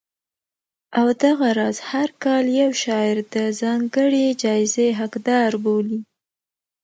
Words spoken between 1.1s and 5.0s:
دغه راز هر کال یو شاعر د ځانګړې جایزې